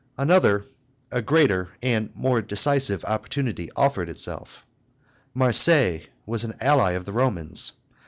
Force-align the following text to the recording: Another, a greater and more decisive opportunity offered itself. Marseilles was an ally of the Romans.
Another, 0.17 0.65
a 1.11 1.21
greater 1.21 1.69
and 1.83 2.09
more 2.15 2.41
decisive 2.41 3.05
opportunity 3.05 3.69
offered 3.75 4.09
itself. 4.09 4.65
Marseilles 5.35 6.07
was 6.25 6.43
an 6.43 6.55
ally 6.59 6.93
of 6.93 7.05
the 7.05 7.13
Romans. 7.13 7.73